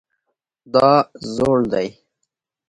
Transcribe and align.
دا 0.73 0.91
زوړ 1.33 1.59
دی 1.71 1.87